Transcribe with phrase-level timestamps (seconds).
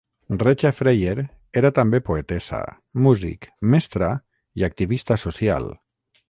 [0.43, 1.17] Recha Freier
[1.61, 2.61] era també poetessa,
[3.09, 4.11] músic, mestra
[4.63, 5.71] i activista social.